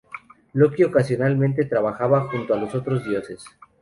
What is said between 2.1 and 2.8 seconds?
junto a los